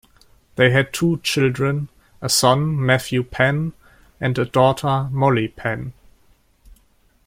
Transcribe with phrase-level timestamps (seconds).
[0.55, 1.89] They had two children,
[2.23, 3.73] a son, Matthew Penn
[4.19, 5.93] and a daughter, Molly Penn.